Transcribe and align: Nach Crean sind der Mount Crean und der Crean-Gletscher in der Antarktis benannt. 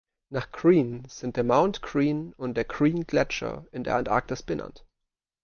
Nach 0.31 0.51
Crean 0.51 1.05
sind 1.07 1.37
der 1.37 1.43
Mount 1.43 1.83
Crean 1.83 2.33
und 2.35 2.57
der 2.57 2.65
Crean-Gletscher 2.65 3.67
in 3.71 3.83
der 3.83 3.97
Antarktis 3.97 4.41
benannt. 4.41 4.83